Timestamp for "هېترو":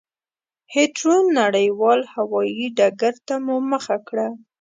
0.73-1.17